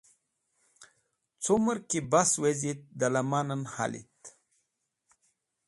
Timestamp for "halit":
3.73-4.21